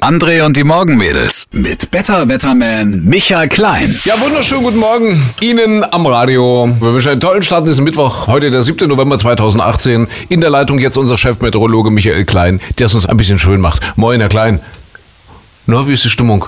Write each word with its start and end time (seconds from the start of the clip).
André 0.00 0.42
und 0.44 0.56
die 0.56 0.64
Morgenmädels 0.64 1.46
mit 1.52 1.90
Better 1.92 2.28
Wetterman 2.28 3.04
Michael 3.04 3.48
Klein. 3.48 3.94
Ja, 4.04 4.14
wunderschönen 4.20 4.64
guten 4.64 4.78
Morgen 4.78 5.30
Ihnen 5.40 5.84
am 5.92 6.06
Radio. 6.06 6.68
Wir 6.80 6.92
wünschen 6.92 7.12
einen 7.12 7.20
tollen 7.20 7.44
Start 7.44 7.68
diesen 7.68 7.84
Mittwoch, 7.84 8.26
heute 8.26 8.50
der 8.50 8.64
7. 8.64 8.88
November 8.88 9.16
2018. 9.16 10.08
In 10.28 10.40
der 10.40 10.50
Leitung 10.50 10.80
jetzt 10.80 10.96
unser 10.96 11.16
Chefmeteorologe 11.16 11.90
Michael 11.92 12.24
Klein, 12.24 12.60
der 12.80 12.86
es 12.86 12.94
uns 12.94 13.06
ein 13.06 13.16
bisschen 13.16 13.38
schön 13.38 13.60
macht. 13.60 13.80
Moin, 13.96 14.18
Herr 14.18 14.28
Klein. 14.28 14.60
Na, 15.66 15.86
wie 15.86 15.92
ist 15.92 16.02
die 16.04 16.08
Stimmung? 16.10 16.46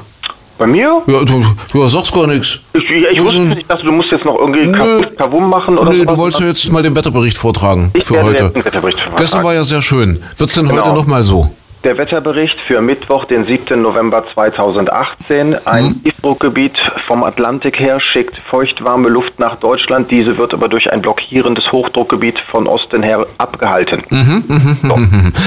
Bei 0.58 0.66
mir? 0.66 1.02
Ja, 1.06 1.22
du, 1.24 1.44
du 1.72 1.86
sagst 1.88 2.12
gar 2.12 2.26
nichts. 2.26 2.58
Ich, 2.76 2.82
ich, 2.90 3.06
ich 3.12 3.22
wusste 3.22 3.38
nicht, 3.38 3.70
dass 3.70 3.80
du 3.82 3.92
musst 3.92 4.10
jetzt 4.10 4.24
noch 4.24 4.36
irgendwie 4.36 4.66
Nö. 4.66 5.02
Kavum- 5.16 5.46
machen 5.48 5.78
oder 5.78 5.90
Nee, 5.92 5.98
sowas. 5.98 6.14
du 6.14 6.18
wolltest 6.18 6.40
ja 6.40 6.46
jetzt 6.48 6.72
mal 6.72 6.82
den 6.82 6.96
Wetterbericht 6.96 7.38
vortragen 7.38 7.92
Ich 7.96 8.04
für 8.04 8.14
werde 8.14 8.50
heute. 8.52 8.90
Gestern 9.16 9.44
war 9.44 9.54
ja 9.54 9.62
sehr 9.62 9.80
schön. 9.82 10.20
Wird's 10.36 10.54
denn 10.54 10.66
heute 10.68 10.82
Genau. 10.82 10.94
nochmal 10.96 11.22
so? 11.22 11.54
Der 11.84 11.96
Wetterbericht 11.96 12.56
für 12.66 12.80
Mittwoch, 12.82 13.24
den 13.26 13.46
7. 13.46 13.80
November 13.80 14.24
2018. 14.34 15.54
Ein 15.66 15.84
Mhm. 15.84 16.02
Tiefdruckgebiet 16.04 16.76
vom 17.06 17.22
Atlantik 17.22 17.78
her 17.78 18.00
schickt 18.00 18.36
feuchtwarme 18.50 19.08
Luft 19.08 19.38
nach 19.38 19.58
Deutschland. 19.60 20.10
Diese 20.10 20.36
wird 20.38 20.52
aber 20.52 20.68
durch 20.68 20.90
ein 20.92 21.00
blockierendes 21.02 21.70
Hochdruckgebiet 21.70 22.40
von 22.50 22.66
Osten 22.66 23.02
her 23.02 23.24
abgehalten. 23.38 24.02
Mhm. 24.10 24.44
So. 24.82 24.98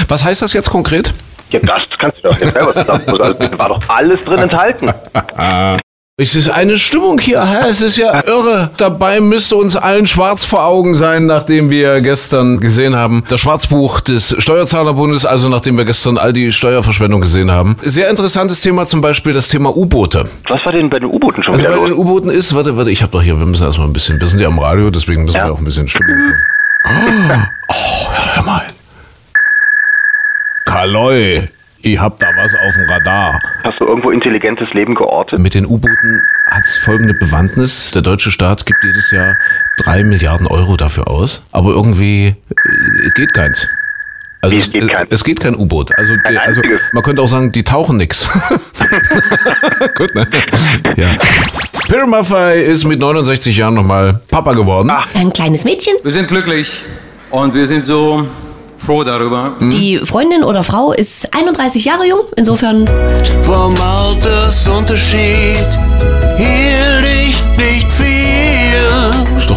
Was 0.08 0.24
heißt 0.24 0.40
das 0.42 0.52
jetzt 0.54 0.70
konkret? 0.70 1.12
Ja, 1.50 1.60
das 1.60 1.82
kannst 1.98 2.18
du 2.24 2.30
doch 2.30 2.38
jetzt 2.40 2.54
selber 2.54 2.72
sagen. 2.72 2.90
Also, 2.90 3.16
da 3.34 3.58
war 3.58 3.68
doch 3.68 3.80
alles 3.88 4.24
drin 4.24 4.38
enthalten. 4.38 4.90
Es 6.18 6.34
ist 6.34 6.50
eine 6.50 6.76
Stimmung 6.76 7.18
hier, 7.18 7.42
hä? 7.42 7.64
es 7.70 7.80
ist 7.80 7.96
ja 7.96 8.12
irre. 8.26 8.70
Dabei 8.76 9.18
müsste 9.20 9.56
uns 9.56 9.76
allen 9.76 10.06
schwarz 10.06 10.44
vor 10.44 10.62
Augen 10.66 10.94
sein, 10.94 11.24
nachdem 11.24 11.70
wir 11.70 12.02
gestern 12.02 12.60
gesehen 12.60 12.94
haben, 12.94 13.24
das 13.28 13.40
Schwarzbuch 13.40 14.00
des 14.02 14.36
Steuerzahlerbundes, 14.38 15.24
also 15.24 15.48
nachdem 15.48 15.78
wir 15.78 15.86
gestern 15.86 16.18
all 16.18 16.34
die 16.34 16.52
Steuerverschwendung 16.52 17.22
gesehen 17.22 17.50
haben. 17.50 17.76
Sehr 17.80 18.10
interessantes 18.10 18.60
Thema 18.60 18.84
zum 18.84 19.00
Beispiel 19.00 19.32
das 19.32 19.48
Thema 19.48 19.74
U-Boote. 19.74 20.28
Was 20.50 20.60
war 20.66 20.72
denn 20.74 20.90
bei 20.90 20.98
den 20.98 21.08
U-Booten 21.08 21.42
schon 21.44 21.54
Also 21.54 21.64
wieder 21.64 21.76
bei 21.78 21.84
den 21.86 21.90
los? 21.92 21.98
U-Booten 21.98 22.28
ist, 22.28 22.54
warte, 22.54 22.76
warte, 22.76 22.90
ich 22.90 23.00
habe 23.00 23.12
doch 23.12 23.22
hier, 23.22 23.38
wir 23.38 23.46
müssen 23.46 23.64
erstmal 23.64 23.86
ein 23.86 23.94
bisschen, 23.94 24.20
wir 24.20 24.26
sind 24.26 24.38
ja 24.38 24.48
am 24.48 24.58
Radio, 24.58 24.90
deswegen 24.90 25.24
müssen 25.24 25.38
Ja. 25.38 25.44
wir 25.46 25.52
auch 25.54 25.58
ein 25.58 25.64
bisschen 25.64 25.88
Stimmung 25.88 26.14
führen. 26.14 27.48
Oh, 27.70 28.08
hör 28.34 28.42
mal. 28.42 28.66
Kaloi, 30.66 31.48
ich 31.82 31.98
hab 31.98 32.18
da 32.20 32.28
was 32.36 32.54
auf 32.54 32.74
dem 32.74 32.88
Radar. 32.88 33.40
Hast 33.64 33.80
du 33.80 33.86
irgendwo 33.86 34.10
intelligentes 34.10 34.68
Leben 34.72 34.94
geortet? 34.94 35.40
Mit 35.40 35.54
den 35.54 35.66
U-Booten 35.66 36.22
hat 36.50 36.62
es 36.64 36.76
folgende 36.78 37.14
Bewandtnis. 37.14 37.90
Der 37.90 38.02
deutsche 38.02 38.30
Staat 38.30 38.64
gibt 38.66 38.78
jedes 38.82 39.10
Jahr 39.10 39.36
drei 39.78 40.04
Milliarden 40.04 40.46
Euro 40.46 40.76
dafür 40.76 41.08
aus, 41.08 41.44
aber 41.50 41.70
irgendwie 41.70 42.28
äh, 42.50 43.10
geht 43.14 43.34
keins. 43.34 43.66
Also 44.42 44.56
Wie, 44.56 44.60
es, 44.60 44.70
geht 44.70 44.82
äh, 44.84 44.86
keins? 44.86 45.08
es 45.10 45.24
geht 45.24 45.40
kein 45.40 45.54
U-Boot. 45.54 45.96
Also, 45.96 46.14
Kein 46.24 46.36
also 46.38 46.60
man 46.92 47.02
könnte 47.02 47.22
auch 47.22 47.28
sagen, 47.28 47.52
die 47.52 47.62
tauchen 47.62 47.96
nix. 47.96 48.28
Gut, 49.96 50.14
ne? 50.14 50.26
Ja. 50.96 51.14
Peter 51.86 52.06
Maffei 52.06 52.58
ist 52.60 52.84
mit 52.84 52.98
69 53.00 53.56
Jahren 53.56 53.74
nochmal 53.74 54.20
Papa 54.28 54.54
geworden. 54.54 54.90
Ein 55.14 55.32
kleines 55.32 55.64
Mädchen. 55.64 55.94
Wir 56.02 56.12
sind 56.12 56.28
glücklich 56.28 56.80
und 57.30 57.54
wir 57.54 57.66
sind 57.66 57.84
so 57.84 58.26
froh 58.82 59.04
darüber. 59.04 59.52
Die 59.60 59.98
Freundin 59.98 60.42
oder 60.42 60.64
Frau 60.64 60.92
ist 60.92 61.32
31 61.32 61.84
Jahre 61.84 62.06
jung. 62.06 62.20
Insofern 62.36 62.84
Vom 63.42 63.74
Altersunterschied 63.80 65.68
hielt 66.36 67.04
ich 67.04 67.21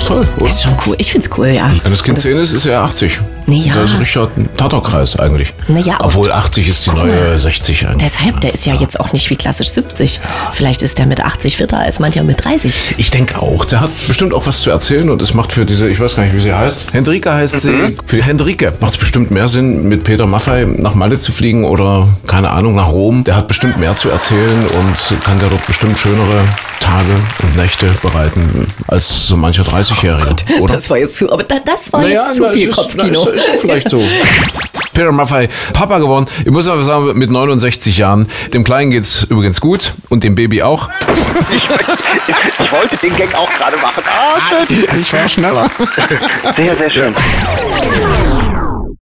toll, 0.05 0.27
oder? 0.37 0.49
ist 0.49 0.63
schon 0.63 0.73
cool. 0.85 0.95
Ich 0.97 1.11
find's 1.11 1.29
cool, 1.37 1.47
ja. 1.47 1.71
Wenn 1.83 1.91
das 1.91 2.03
Kind 2.03 2.17
Und 2.17 2.23
10 2.23 2.37
ist, 2.37 2.53
ist 2.53 2.65
er 2.65 2.81
80. 2.81 3.19
Nee, 3.47 3.59
ja. 3.59 3.75
Da 3.75 3.83
ist 3.83 3.99
Richard 3.99 4.35
ein 4.37 4.49
Taterkreis 4.57 5.19
eigentlich. 5.19 5.53
Na 5.67 5.79
ja, 5.79 5.99
auch- 5.99 6.05
Obwohl 6.07 6.31
80 6.31 6.67
ist 6.67 6.85
die 6.85 6.89
Guck 6.89 6.99
neue 6.99 7.11
mal. 7.15 7.37
60 7.37 7.85
eigentlich. 7.87 8.03
Deshalb, 8.11 8.41
der 8.41 8.53
ist 8.55 8.65
ja 8.65 8.73
jetzt 8.73 8.99
auch 8.99 9.13
nicht 9.13 9.29
wie 9.29 9.35
klassisch 9.35 9.69
70. 9.69 10.19
Vielleicht 10.53 10.81
ist 10.81 10.97
der 10.97 11.05
mit 11.05 11.21
80 11.23 11.57
fitter 11.57 11.77
als 11.77 11.99
mancher 11.99 12.23
mit 12.23 12.43
30. 12.43 12.95
Ich 12.97 13.11
denke 13.11 13.39
auch. 13.39 13.63
Der 13.65 13.81
hat 13.81 13.91
bestimmt 14.07 14.33
auch 14.33 14.47
was 14.47 14.61
zu 14.61 14.71
erzählen 14.71 15.09
und 15.11 15.21
es 15.21 15.35
macht 15.35 15.51
für 15.53 15.63
diese, 15.65 15.87
ich 15.87 15.99
weiß 15.99 16.15
gar 16.15 16.23
nicht, 16.23 16.35
wie 16.35 16.41
sie 16.41 16.53
heißt. 16.53 16.93
Hendrike 16.93 17.31
heißt 17.31 17.61
sie. 17.61 17.95
Für 18.07 18.23
Hendrike 18.23 18.73
macht 18.79 18.93
es 18.93 18.97
bestimmt 18.97 19.29
mehr 19.29 19.47
Sinn, 19.47 19.87
mit 19.87 20.03
Peter 20.03 20.25
Maffei 20.25 20.65
nach 20.65 20.95
Malle 20.95 21.19
zu 21.19 21.31
fliegen 21.31 21.65
oder, 21.65 22.07
keine 22.25 22.49
Ahnung, 22.49 22.73
nach 22.73 22.89
Rom. 22.89 23.23
Der 23.25 23.35
hat 23.35 23.47
bestimmt 23.47 23.77
mehr 23.77 23.93
zu 23.93 24.09
erzählen 24.09 24.65
und 24.65 25.23
kann 25.23 25.37
der 25.39 25.49
dort 25.49 25.65
bestimmt 25.67 25.99
schönere 25.99 26.41
Tage 26.79 27.13
und 27.43 27.55
Nächte 27.57 27.87
bereiten 28.01 28.67
als 28.87 29.27
so 29.27 29.35
mancher 29.37 29.63
30-Jährige. 29.95 30.61
oder? 30.61 30.73
Das 30.73 30.89
war 30.89 30.97
jetzt 30.97 31.15
zu, 31.17 31.31
aber 31.31 31.43
da, 31.43 31.55
das 31.65 31.91
war 31.93 32.01
Naja, 32.01 32.27
jetzt 32.27 32.37
zu 32.37 32.49
viel 32.49 32.69
ist, 32.69 32.75
Kopfkino. 32.75 33.25
Ist, 33.29 33.45
ist 33.45 33.61
vielleicht 33.61 33.89
so. 33.89 34.01
Peter 34.93 35.11
Maffei, 35.11 35.49
Papa 35.73 35.97
geworden. 35.97 36.25
Ich 36.45 36.51
muss 36.51 36.67
aber 36.69 36.79
sagen, 36.81 37.17
mit 37.17 37.29
69 37.29 37.97
Jahren. 37.97 38.29
Dem 38.53 38.63
Kleinen 38.63 38.91
geht's 38.91 39.23
übrigens 39.29 39.59
gut 39.59 39.93
und 40.09 40.23
dem 40.23 40.35
Baby 40.35 40.63
auch. 40.63 40.87
Ich 41.51 42.71
wollte 42.71 42.95
den 42.97 43.15
Gag 43.17 43.35
auch 43.35 43.49
gerade 43.49 43.75
machen. 43.77 44.03
Ah, 44.07 44.39
schön. 44.65 44.85
Ich 45.01 45.11
war 45.11 45.27
schneller. 45.27 45.69
Sehr, 46.55 46.77
sehr 46.77 46.89
schön. 46.89 47.15